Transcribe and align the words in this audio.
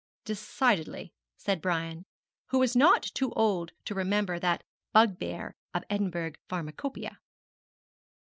'Decidedly,' 0.25 1.13
said 1.37 1.61
Brian, 1.61 2.05
who 2.47 2.57
was 2.57 2.75
not 2.75 3.03
too 3.03 3.31
old 3.33 3.71
to 3.85 3.93
remember 3.93 4.39
that 4.39 4.63
bugbear 4.93 5.55
of 5.75 5.83
the 5.83 5.93
Edinburgh 5.93 6.31
pharmacopæia. 6.49 7.17